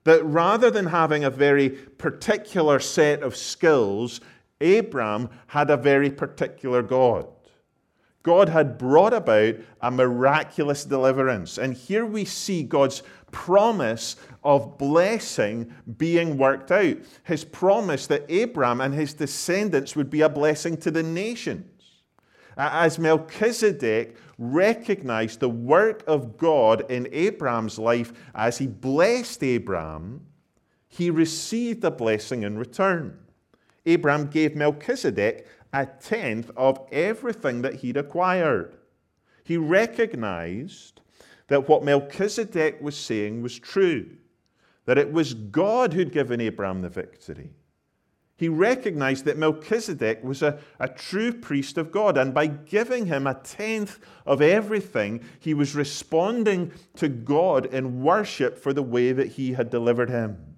That 0.05 0.25
rather 0.25 0.71
than 0.71 0.87
having 0.87 1.25
a 1.25 1.31
very 1.31 1.69
particular 1.69 2.79
set 2.79 3.25
of 3.25 3.37
skills, 3.37 4.21
Abram 4.61 5.31
had 5.49 5.69
a 5.69 5.77
very 5.77 6.11
particular 6.11 6.83
God. 6.83 7.27
God 8.23 8.49
had 8.49 8.77
brought 8.77 9.15
about 9.15 9.55
a 9.81 9.91
miraculous 9.91 10.85
deliverance. 10.85 11.57
And 11.57 11.75
here 11.75 12.05
we 12.05 12.25
see 12.25 12.63
God's 12.63 13.03
promise 13.33 14.17
of 14.45 14.77
blessing 14.77 15.73
being 15.97 16.37
worked 16.37 16.71
out. 16.71 16.99
His 17.25 17.45
promise 17.45 18.07
that 18.09 18.31
Abram 18.31 18.81
and 18.81 18.93
his 18.93 19.15
descendants 19.15 19.97
would 19.97 20.11
be 20.11 20.21
a 20.21 20.29
blessing 20.29 20.77
to 20.79 20.91
the 20.91 21.03
nations 21.03 21.65
as 22.61 22.99
Melchizedek 22.99 24.17
recognized 24.39 25.41
the 25.41 25.49
work 25.49 26.03
of 26.07 26.37
God 26.37 26.91
in 26.91 27.09
Abraham's 27.11 27.79
life 27.79 28.13
as 28.35 28.59
he 28.59 28.67
blessed 28.67 29.43
Abraham, 29.43 30.27
he 30.89 31.11
received 31.11 31.85
a 31.85 31.91
blessing 31.91 32.43
in 32.43 32.59
return. 32.59 33.19
Abraham 33.87 34.27
gave 34.27 34.57
Melchizedek 34.57 35.47
a 35.73 35.87
tenth 35.87 36.51
of 36.57 36.81
everything 36.91 37.63
that 37.63 37.77
he'd 37.77 37.97
acquired. 37.97 38.77
He 39.45 39.57
recognized 39.57 41.01
that 41.49 41.69
what 41.69 41.85
Melchizedek 41.85 42.81
was 42.81 42.97
saying 42.97 43.43
was 43.43 43.59
true, 43.59 44.17
that 44.85 44.99
it 44.99 45.13
was 45.13 45.35
God 45.35 45.93
who'd 45.93 46.13
given 46.13 46.41
Abraham 46.41 46.83
the 46.83 46.89
victory 46.89 47.53
he 48.41 48.49
recognized 48.49 49.27
that 49.27 49.37
Melchizedek 49.37 50.25
was 50.25 50.41
a, 50.41 50.59
a 50.79 50.89
true 50.89 51.31
priest 51.31 51.77
of 51.77 51.93
God. 51.93 52.17
And 52.17 52.33
by 52.33 52.47
giving 52.47 53.05
him 53.05 53.27
a 53.27 53.35
tenth 53.35 53.99
of 54.25 54.41
everything, 54.41 55.23
he 55.39 55.53
was 55.53 55.75
responding 55.75 56.73
to 56.97 57.11
God 57.11 57.67
in 57.67 58.03
worship 58.03 58.57
for 58.57 58.73
the 58.73 58.83
way 58.83 59.13
that 59.13 59.33
he 59.33 59.53
had 59.53 59.69
delivered 59.69 60.09
him. 60.09 60.50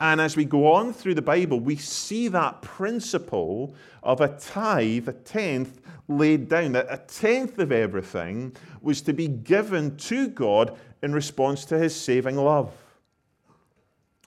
And 0.00 0.20
as 0.20 0.34
we 0.34 0.46
go 0.46 0.72
on 0.72 0.94
through 0.94 1.14
the 1.14 1.22
Bible, 1.22 1.60
we 1.60 1.76
see 1.76 2.28
that 2.28 2.62
principle 2.62 3.74
of 4.02 4.22
a 4.22 4.28
tithe, 4.28 5.08
a 5.08 5.12
tenth, 5.12 5.80
laid 6.08 6.48
down. 6.48 6.72
That 6.72 6.86
a 6.88 6.96
tenth 6.96 7.58
of 7.58 7.70
everything 7.70 8.56
was 8.80 9.02
to 9.02 9.12
be 9.12 9.28
given 9.28 9.96
to 9.98 10.28
God 10.28 10.76
in 11.02 11.12
response 11.12 11.66
to 11.66 11.78
his 11.78 11.94
saving 11.94 12.36
love. 12.36 12.72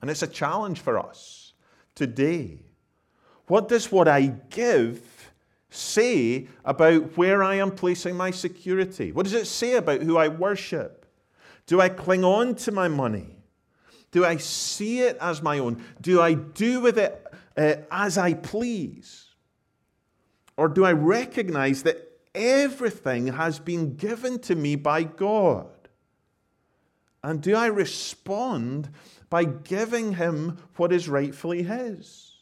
And 0.02 0.12
it's 0.12 0.22
a 0.22 0.28
challenge 0.28 0.80
for 0.80 1.00
us 1.00 1.54
today? 1.96 2.60
What 3.48 3.68
does 3.68 3.92
what 3.92 4.08
I 4.08 4.28
give 4.50 5.02
say 5.70 6.48
about 6.64 7.18
where 7.18 7.44
I 7.44 7.56
am 7.56 7.72
placing 7.72 8.16
my 8.16 8.32
security? 8.32 9.12
What 9.12 9.24
does 9.24 9.34
it 9.34 9.48
say 9.48 9.76
about 9.76 10.02
who 10.02 10.18
I 10.18 10.28
worship? 10.28 11.06
Do 11.66 11.82
I 11.82 11.90
cling 11.90 12.24
on 12.24 12.56
to 12.56 12.72
my 12.72 12.88
money? 12.88 13.43
Do 14.14 14.24
I 14.24 14.38
see 14.38 15.02
it 15.02 15.18
as 15.20 15.42
my 15.42 15.60
own? 15.60 15.84
Do 16.00 16.22
I 16.22 16.36
do 16.36 16.80
with 16.80 16.98
it 16.98 17.28
uh, 17.58 17.76
as 17.92 18.18
I 18.18 18.36
please? 18.36 19.26
Or 20.56 20.70
do 20.70 20.86
I 20.86 20.94
recognize 20.94 21.84
that 21.84 22.10
everything 22.34 23.28
has 23.28 23.60
been 23.60 23.96
given 23.96 24.40
to 24.40 24.56
me 24.56 24.78
by 24.78 25.04
God? 25.04 25.68
And 27.24 27.42
do 27.42 27.56
I 27.56 27.66
respond 27.66 28.90
by 29.34 29.46
giving 29.46 30.14
him 30.14 30.60
what 30.76 30.94
is 30.94 31.10
rightfully 31.10 31.64
his. 31.64 32.33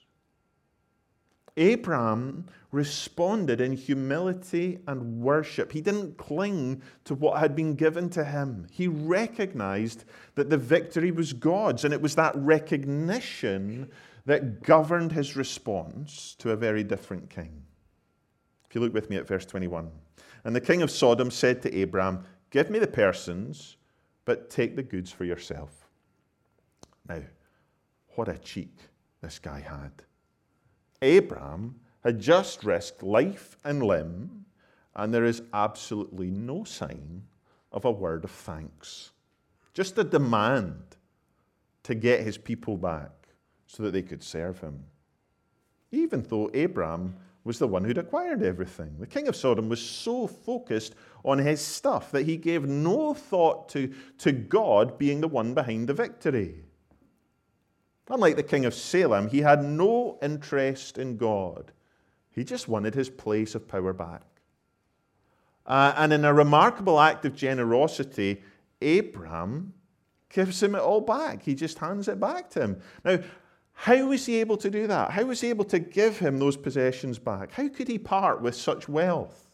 Abraham 1.58 2.46
responded 2.72 3.60
in 3.60 3.74
humility 3.74 4.79
and 4.88 5.22
worship. 5.22 5.72
He 5.72 5.81
didn't 5.81 6.17
cling 6.17 6.81
to 7.03 7.15
what 7.15 7.39
had 7.39 7.55
been 7.55 7.75
given 7.75 8.10
to 8.12 8.24
him. 8.24 8.67
He 8.72 8.88
recognized 8.88 10.05
that 10.36 10.50
the 10.50 10.58
victory 10.58 11.12
was 11.12 11.34
God's, 11.34 11.84
and 11.84 11.93
it 11.93 12.01
was 12.01 12.15
that 12.15 12.36
recognition 12.38 13.89
that 14.25 14.63
governed 14.63 15.12
his 15.12 15.36
response 15.36 16.36
to 16.39 16.51
a 16.51 16.55
very 16.55 16.84
different 16.84 17.29
king. 17.29 17.63
If 18.70 18.75
you 18.75 18.81
look 18.81 18.93
with 18.93 19.10
me 19.10 19.17
at 19.17 19.27
verse 19.27 19.46
21. 19.46 19.91
And 20.46 20.55
the 20.55 20.62
king 20.62 20.81
of 20.81 20.89
Sodom 20.89 21.29
said 21.29 21.62
to 21.63 21.81
Abram, 21.81 22.24
Give 22.51 22.70
me 22.70 22.79
the 22.79 22.88
persons, 22.88 23.77
but 24.25 24.50
take 24.50 24.75
the 24.75 24.84
goods 24.84 25.12
for 25.12 25.25
yourself. 25.25 25.89
Now, 27.08 27.22
what 28.15 28.29
a 28.29 28.38
cheek 28.38 28.77
this 29.22 29.39
guy 29.39 29.60
had. 29.60 29.91
Abram 31.01 31.79
had 32.03 32.20
just 32.20 32.63
risked 32.63 33.03
life 33.03 33.58
and 33.63 33.84
limb, 33.84 34.46
and 34.96 35.13
there 35.13 35.25
is 35.25 35.41
absolutely 35.53 36.29
no 36.29 36.63
sign 36.63 37.24
of 37.72 37.86
a 37.86 37.91
word 37.91 38.24
of 38.24 38.31
thanks. 38.31 39.12
Just 39.74 39.98
a 39.98 40.03
demand 40.03 40.98
to 41.84 41.96
get 41.96 42.22
his 42.22 42.38
people 42.38 42.77
back 42.77 43.12
so 43.67 43.84
that 43.84 43.91
they 43.91 44.01
could 44.01 44.24
serve 44.24 44.60
him. 44.60 44.84
Even 45.91 46.24
though 46.24 46.50
Abraham 46.53 47.15
was 47.43 47.58
the 47.58 47.67
one 47.67 47.84
who'd 47.84 47.98
acquired 47.98 48.43
everything. 48.43 48.96
The 49.00 49.08
king 49.08 49.27
of 49.27 49.36
Sodom 49.36 49.67
was 49.67 49.81
so 49.81 50.27
focused 50.27 50.93
on 51.25 51.39
his 51.39 51.60
stuff 51.60 52.12
that 52.12 52.25
he 52.25 52.38
gave 52.38 52.65
no 52.65 53.13
thought 53.13 53.70
to, 53.70 53.91
to 54.20 54.31
God 54.31 54.98
being 55.00 55.22
the 55.22 55.27
one 55.27 55.53
behind 55.53 55.89
the 55.89 55.93
victory. 55.93 56.63
Unlike 58.10 58.36
the 58.36 58.43
king 58.43 58.65
of 58.65 58.74
Salem, 58.74 59.27
he 59.29 59.39
had 59.39 59.63
no 59.63 60.17
interest 60.22 60.98
in 60.98 61.17
God. 61.17 61.72
He 62.31 62.43
just 62.43 62.67
wanted 62.67 62.96
his 62.96 63.10
place 63.10 63.55
of 63.55 63.67
power 63.67 63.93
back. 63.93 64.24
Uh, 65.65 65.93
and 65.96 66.12
in 66.12 66.25
a 66.25 66.34
remarkable 66.34 67.00
act 67.00 67.25
of 67.25 67.36
generosity, 67.36 68.41
Abraham 68.81 69.74
gives 70.29 70.62
him 70.62 70.75
it 70.75 70.79
all 70.81 71.01
back. 71.01 71.43
He 71.43 71.55
just 71.55 71.77
hands 71.77 72.08
it 72.08 72.20
back 72.20 72.50
to 72.51 72.62
him. 72.62 72.81
Now, 73.03 73.20
how 73.74 74.08
was 74.08 74.25
he 74.25 74.38
able 74.38 74.58
to 74.58 74.70
do 74.70 74.88
that? 74.88 75.12
How 75.12 75.24
was 75.24 75.41
he 75.41 75.50
able 75.50 75.65
to 75.65 75.79
give 75.79 76.20
him 76.20 76.39
those 76.39 76.58
possessions 76.58 77.20
back? 77.20 77.51
How 77.51 77.67
could 77.67 77.88
he 77.88 77.98
part 77.98 78.41
with 78.41 78.55
such 78.55 78.88
wealth? 78.88 79.50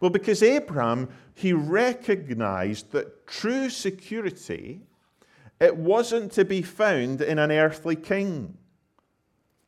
Well, 0.00 0.10
because 0.10 0.42
Abraham, 0.42 1.08
he 1.34 1.52
recognized 1.52 2.92
that 2.92 3.26
true 3.26 3.70
security, 3.70 4.82
it 5.60 5.76
wasn't 5.76 6.32
to 6.32 6.44
be 6.44 6.62
found 6.62 7.20
in 7.20 7.38
an 7.38 7.50
earthly 7.50 7.96
king, 7.96 8.58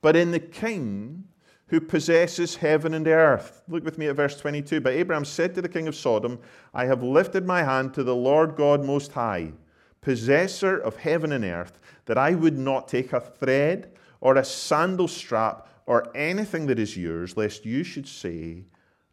but 0.02 0.16
in 0.16 0.30
the 0.30 0.40
king 0.40 1.24
who 1.68 1.80
possesses 1.80 2.56
heaven 2.56 2.94
and 2.94 3.08
earth. 3.08 3.62
Look 3.68 3.84
with 3.84 3.98
me 3.98 4.06
at 4.06 4.16
verse 4.16 4.38
22. 4.38 4.80
But 4.80 4.92
Abraham 4.92 5.24
said 5.24 5.54
to 5.54 5.62
the 5.62 5.68
king 5.68 5.88
of 5.88 5.96
Sodom, 5.96 6.38
I 6.72 6.84
have 6.86 7.02
lifted 7.02 7.44
my 7.44 7.62
hand 7.62 7.94
to 7.94 8.04
the 8.04 8.14
Lord 8.14 8.56
God 8.56 8.84
Most 8.84 9.12
High, 9.12 9.52
possessor 10.00 10.78
of 10.78 10.96
heaven 10.96 11.32
and 11.32 11.44
earth, 11.44 11.80
that 12.04 12.18
I 12.18 12.34
would 12.34 12.56
not 12.56 12.86
take 12.86 13.12
a 13.12 13.20
thread 13.20 13.92
or 14.20 14.36
a 14.36 14.44
sandal 14.44 15.08
strap 15.08 15.68
or 15.86 16.16
anything 16.16 16.66
that 16.66 16.78
is 16.78 16.96
yours, 16.96 17.36
lest 17.36 17.64
you 17.64 17.82
should 17.82 18.06
say, 18.06 18.64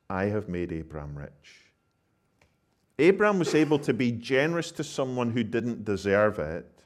I 0.09 0.25
have 0.25 0.49
made 0.49 0.71
Abraham 0.71 1.17
rich. 1.17 1.62
Abraham 3.03 3.39
was 3.39 3.53
able 3.53 3.79
to 3.79 3.93
be 3.93 4.13
generous 4.13 4.71
to 4.71 4.83
someone 4.83 5.31
who 5.31 5.43
didn't 5.43 5.83
deserve 5.83 6.39
it 6.39 6.83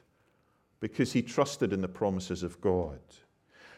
because 0.80 1.12
he 1.12 1.22
trusted 1.22 1.72
in 1.72 1.80
the 1.80 1.88
promises 1.88 2.42
of 2.42 2.60
God. 2.60 2.98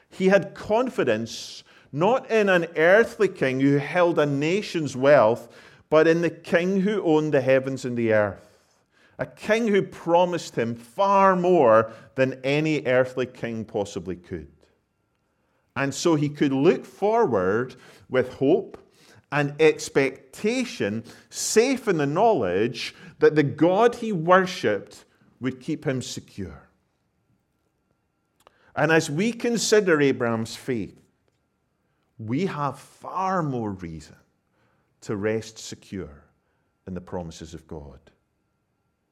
He 0.08 0.28
had 0.28 0.54
confidence 0.54 1.64
not 1.92 2.30
in 2.30 2.48
an 2.48 2.66
earthly 2.76 3.28
king 3.28 3.60
who 3.60 3.76
held 3.76 4.18
a 4.18 4.24
nation's 4.24 4.96
wealth, 4.96 5.48
but 5.90 6.06
in 6.06 6.22
the 6.22 6.30
king 6.30 6.80
who 6.80 7.02
owned 7.02 7.34
the 7.34 7.42
heavens 7.42 7.84
and 7.84 7.96
the 7.96 8.14
earth. 8.14 8.46
A 9.18 9.26
king 9.26 9.68
who 9.68 9.82
promised 9.82 10.56
him 10.56 10.74
far 10.74 11.36
more 11.36 11.92
than 12.14 12.40
any 12.42 12.86
earthly 12.86 13.26
king 13.26 13.66
possibly 13.66 14.16
could. 14.16 14.48
And 15.76 15.94
so 15.94 16.14
he 16.14 16.30
could 16.30 16.52
look 16.52 16.86
forward 16.86 17.74
with 18.08 18.32
hope 18.34 18.78
and 19.32 19.54
expectation, 19.60 21.04
safe 21.28 21.86
in 21.88 21.98
the 21.98 22.06
knowledge 22.06 22.94
that 23.20 23.34
the 23.34 23.42
God 23.42 23.96
he 23.96 24.12
worshipped 24.12 25.04
would 25.40 25.60
keep 25.60 25.84
him 25.84 26.02
secure. 26.02 26.68
And 28.74 28.90
as 28.90 29.10
we 29.10 29.32
consider 29.32 30.00
Abraham's 30.00 30.56
faith, 30.56 31.00
we 32.18 32.46
have 32.46 32.78
far 32.78 33.42
more 33.42 33.70
reason 33.70 34.16
to 35.02 35.16
rest 35.16 35.58
secure 35.58 36.24
in 36.86 36.94
the 36.94 37.00
promises 37.00 37.54
of 37.54 37.66
God. 37.66 37.98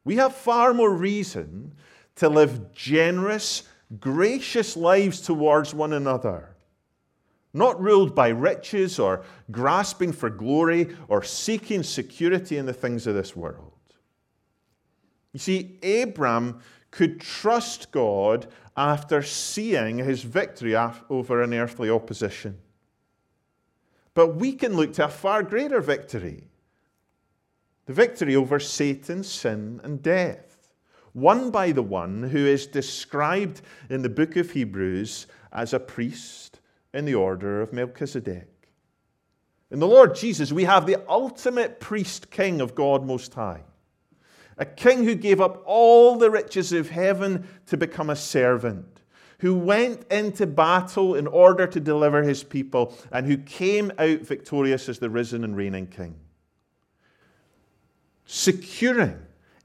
We 0.04 0.16
have 0.16 0.34
far 0.34 0.74
more 0.74 0.92
reason 0.92 1.74
to 2.16 2.28
live 2.28 2.72
generous, 2.72 3.62
gracious 4.00 4.76
lives 4.76 5.20
towards 5.20 5.74
one 5.74 5.92
another, 5.92 6.56
not 7.58 7.80
ruled 7.80 8.14
by 8.14 8.28
riches 8.28 8.98
or 8.98 9.24
grasping 9.50 10.12
for 10.12 10.30
glory 10.30 10.96
or 11.08 11.22
seeking 11.22 11.82
security 11.82 12.56
in 12.56 12.66
the 12.66 12.72
things 12.72 13.06
of 13.06 13.14
this 13.14 13.36
world. 13.36 13.72
You 15.32 15.40
see, 15.40 15.78
Abram 15.82 16.60
could 16.90 17.20
trust 17.20 17.90
God 17.92 18.46
after 18.76 19.22
seeing 19.22 19.98
his 19.98 20.22
victory 20.22 20.74
over 20.76 21.42
an 21.42 21.52
earthly 21.52 21.90
opposition. 21.90 22.58
But 24.14 24.36
we 24.36 24.52
can 24.52 24.74
look 24.74 24.94
to 24.94 25.04
a 25.04 25.08
far 25.08 25.42
greater 25.42 25.80
victory 25.80 26.44
the 27.86 27.94
victory 27.94 28.36
over 28.36 28.60
Satan, 28.60 29.24
sin, 29.24 29.80
and 29.82 30.02
death, 30.02 30.74
won 31.14 31.50
by 31.50 31.72
the 31.72 31.82
one 31.82 32.22
who 32.22 32.44
is 32.44 32.66
described 32.66 33.62
in 33.88 34.02
the 34.02 34.10
book 34.10 34.36
of 34.36 34.50
Hebrews 34.50 35.26
as 35.52 35.72
a 35.72 35.80
priest 35.80 36.47
in 36.94 37.04
the 37.04 37.14
order 37.14 37.60
of 37.60 37.72
Melchizedek. 37.72 38.48
In 39.70 39.80
the 39.80 39.86
Lord 39.86 40.14
Jesus, 40.14 40.52
we 40.52 40.64
have 40.64 40.86
the 40.86 41.02
ultimate 41.08 41.80
priest 41.80 42.30
king 42.30 42.60
of 42.60 42.74
God 42.74 43.04
Most 43.04 43.34
High, 43.34 43.62
a 44.56 44.64
king 44.64 45.04
who 45.04 45.14
gave 45.14 45.40
up 45.40 45.62
all 45.66 46.16
the 46.16 46.30
riches 46.30 46.72
of 46.72 46.90
heaven 46.90 47.46
to 47.66 47.76
become 47.76 48.10
a 48.10 48.16
servant 48.16 48.98
who 49.38 49.54
went 49.54 50.04
into 50.10 50.46
battle 50.46 51.14
in 51.14 51.26
order 51.26 51.66
to 51.66 51.80
deliver 51.80 52.22
his 52.22 52.42
people, 52.42 52.96
and 53.12 53.26
who 53.26 53.38
came 53.38 53.92
out 53.98 54.20
victorious 54.20 54.88
as 54.88 54.98
the 54.98 55.10
risen 55.10 55.44
and 55.44 55.56
reigning 55.56 55.86
king. 55.86 56.14
Securing 58.26 59.18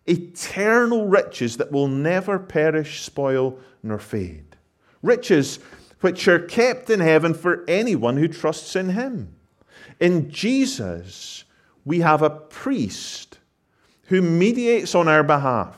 eternal 0.05 1.07
riches 1.07 1.57
that 1.57 1.71
will 1.71 1.87
never 1.87 2.37
perish, 2.37 3.01
spoil, 3.01 3.57
nor 3.81 3.97
fade. 3.97 4.55
Riches 5.01 5.59
which 6.03 6.27
are 6.27 6.39
kept 6.39 6.89
in 6.89 6.99
heaven 6.99 7.33
for 7.33 7.63
anyone 7.65 8.17
who 8.17 8.27
trusts 8.27 8.75
in 8.75 8.89
him. 8.89 9.33
In 10.01 10.29
Jesus, 10.29 11.45
we 11.85 12.01
have 12.01 12.21
a 12.21 12.29
priest 12.29 13.39
who 14.07 14.21
mediates 14.21 14.95
on 14.95 15.07
our 15.07 15.23
behalf 15.23 15.77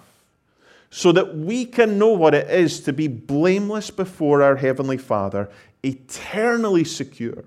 so 0.90 1.12
that 1.12 1.38
we 1.38 1.64
can 1.64 2.00
know 2.00 2.08
what 2.08 2.34
it 2.34 2.50
is 2.50 2.80
to 2.80 2.92
be 2.92 3.08
blameless 3.08 3.92
before 3.92 4.42
our 4.42 4.56
Heavenly 4.56 4.98
Father, 4.98 5.48
eternally 5.84 6.86
secure 6.86 7.44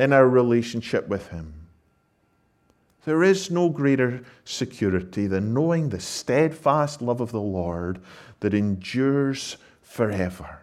in 0.00 0.12
our 0.12 0.28
relationship 0.28 1.06
with 1.06 1.28
Him. 1.28 1.68
There 3.04 3.22
is 3.22 3.52
no 3.52 3.68
greater 3.68 4.24
security 4.44 5.28
than 5.28 5.54
knowing 5.54 5.90
the 5.90 6.00
steadfast 6.00 7.00
love 7.00 7.20
of 7.20 7.30
the 7.30 7.40
Lord 7.40 8.00
that 8.40 8.52
endures 8.52 9.58
forever. 9.80 10.58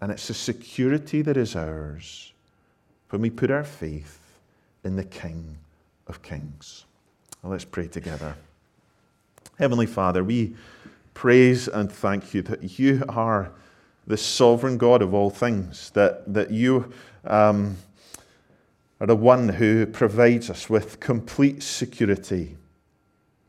And 0.00 0.12
it's 0.12 0.28
the 0.28 0.34
security 0.34 1.22
that 1.22 1.36
is 1.36 1.56
ours 1.56 2.32
when 3.10 3.22
we 3.22 3.30
put 3.30 3.50
our 3.50 3.64
faith 3.64 4.20
in 4.84 4.96
the 4.96 5.04
King 5.04 5.58
of 6.06 6.22
Kings. 6.22 6.84
Well, 7.42 7.52
let's 7.52 7.64
pray 7.64 7.88
together. 7.88 8.36
Heavenly 9.58 9.86
Father, 9.86 10.22
we 10.22 10.54
praise 11.14 11.66
and 11.66 11.90
thank 11.90 12.34
you 12.34 12.42
that 12.42 12.78
you 12.78 13.02
are 13.08 13.50
the 14.06 14.16
sovereign 14.16 14.78
God 14.78 15.02
of 15.02 15.14
all 15.14 15.30
things, 15.30 15.90
that, 15.90 16.32
that 16.32 16.50
you 16.50 16.92
um, 17.24 17.76
are 19.00 19.06
the 19.06 19.16
one 19.16 19.48
who 19.48 19.86
provides 19.86 20.50
us 20.50 20.70
with 20.70 21.00
complete 21.00 21.62
security. 21.62 22.56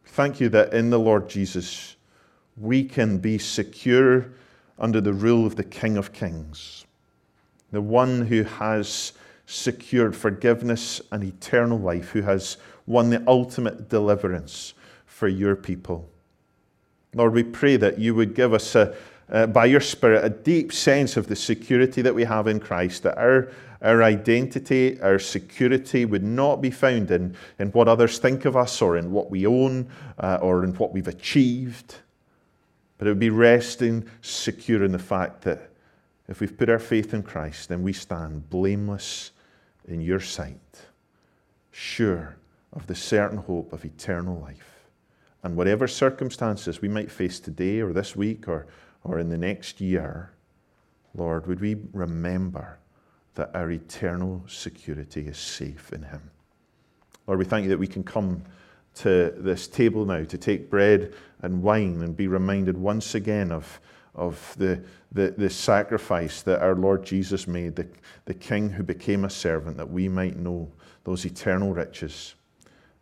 Thank 0.05 0.39
you 0.39 0.49
that 0.49 0.73
in 0.73 0.89
the 0.89 0.99
Lord 0.99 1.29
Jesus 1.29 1.95
we 2.55 2.83
can 2.83 3.19
be 3.19 3.37
secure 3.37 4.31
under 4.79 5.01
the 5.01 5.13
rule 5.13 5.45
of 5.45 5.55
the 5.55 5.63
King 5.63 5.97
of 5.97 6.13
Kings, 6.13 6.85
the 7.71 7.81
one 7.81 8.25
who 8.27 8.43
has 8.43 9.13
secured 9.45 10.15
forgiveness 10.15 11.01
and 11.11 11.23
eternal 11.23 11.79
life, 11.79 12.09
who 12.09 12.21
has 12.21 12.57
won 12.85 13.09
the 13.09 13.23
ultimate 13.27 13.89
deliverance 13.89 14.73
for 15.05 15.27
your 15.27 15.55
people. 15.55 16.09
Lord, 17.15 17.33
we 17.33 17.43
pray 17.43 17.77
that 17.77 17.97
you 17.97 18.13
would 18.13 18.35
give 18.35 18.53
us, 18.53 18.75
a, 18.75 18.95
uh, 19.29 19.47
by 19.47 19.65
your 19.65 19.79
Spirit, 19.79 20.23
a 20.23 20.29
deep 20.29 20.71
sense 20.71 21.17
of 21.17 21.27
the 21.27 21.35
security 21.35 22.01
that 22.01 22.13
we 22.13 22.23
have 22.25 22.47
in 22.47 22.59
Christ, 22.59 23.03
that 23.03 23.17
our, 23.17 23.49
our 23.81 24.03
identity, 24.03 24.99
our 25.01 25.17
security 25.17 26.05
would 26.05 26.23
not 26.23 26.61
be 26.61 26.69
found 26.69 27.09
in, 27.09 27.35
in 27.57 27.69
what 27.69 27.87
others 27.87 28.19
think 28.19 28.45
of 28.45 28.55
us 28.55 28.81
or 28.81 28.97
in 28.97 29.11
what 29.11 29.31
we 29.31 29.47
own 29.47 29.89
uh, 30.19 30.39
or 30.41 30.63
in 30.63 30.73
what 30.75 30.93
we've 30.93 31.07
achieved, 31.07 31.95
but 32.97 33.07
it 33.07 33.11
would 33.11 33.19
be 33.19 33.29
resting 33.29 34.09
secure 34.21 34.83
in 34.83 34.91
the 34.91 34.99
fact 34.99 35.41
that 35.43 35.71
if 36.27 36.41
we've 36.41 36.57
put 36.57 36.69
our 36.69 36.79
faith 36.79 37.13
in 37.13 37.23
Christ, 37.23 37.69
then 37.69 37.83
we 37.83 37.93
stand 37.93 38.49
blameless 38.49 39.31
in 39.87 40.01
your 40.01 40.19
sight, 40.19 40.87
sure 41.71 42.37
of 42.73 42.87
the 42.87 42.95
certain 42.95 43.37
hope 43.37 43.71
of 43.71 43.85
eternal 43.85 44.39
life. 44.39 44.89
And 45.43 45.55
whatever 45.55 45.87
circumstances 45.87 46.81
we 46.81 46.89
might 46.89 47.09
face 47.09 47.39
today 47.39 47.79
or 47.79 47.93
this 47.93 48.15
week 48.15 48.47
or, 48.47 48.67
or 49.03 49.19
in 49.19 49.29
the 49.29 49.37
next 49.37 49.79
year, 49.79 50.33
Lord, 51.15 51.47
would 51.47 51.61
we 51.61 51.77
remember 51.93 52.79
that 53.35 53.55
our 53.55 53.71
eternal 53.71 54.43
security 54.47 55.27
is 55.27 55.37
safe 55.37 55.93
in 55.93 56.03
Him? 56.03 56.29
Lord, 57.25 57.39
we 57.39 57.45
thank 57.45 57.63
you 57.63 57.69
that 57.69 57.79
we 57.79 57.87
can 57.87 58.03
come 58.03 58.43
to 58.99 59.33
this 59.37 59.67
table 59.67 60.05
now 60.05 60.23
to 60.23 60.37
take 60.37 60.69
bread 60.69 61.13
and 61.41 61.61
wine 61.61 62.01
and 62.01 62.15
be 62.15 62.27
reminded 62.27 62.77
once 62.77 63.15
again 63.15 63.51
of, 63.51 63.79
of 64.15 64.55
the, 64.57 64.83
the, 65.11 65.33
the 65.37 65.49
sacrifice 65.49 66.41
that 66.41 66.61
our 66.61 66.75
Lord 66.75 67.05
Jesus 67.05 67.47
made, 67.47 67.75
the, 67.75 67.87
the 68.25 68.33
King 68.33 68.69
who 68.69 68.83
became 68.83 69.25
a 69.25 69.29
servant, 69.29 69.77
that 69.77 69.89
we 69.89 70.07
might 70.07 70.37
know 70.37 70.71
those 71.03 71.25
eternal 71.25 71.73
riches. 71.73 72.35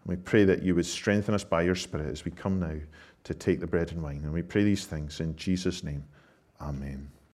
And 0.04 0.18
we 0.18 0.22
pray 0.22 0.44
that 0.46 0.64
you 0.64 0.76
would 0.76 0.86
strengthen 0.86 1.34
us 1.34 1.44
by 1.44 1.64
your 1.64 1.76
Spirit 1.76 2.12
as 2.12 2.26
we 2.26 2.32
come 2.32 2.60
now 2.60 2.76
to 3.24 3.34
take 3.34 3.60
the 3.60 3.68
bread 3.68 3.92
and 3.92 4.04
wine. 4.04 4.22
And 4.24 4.34
we 4.34 4.42
pray 4.42 4.64
these 4.64 4.86
things 4.86 5.20
in 5.20 5.36
Jesus' 5.36 5.84
name. 5.84 6.04
Amen. 6.62 7.15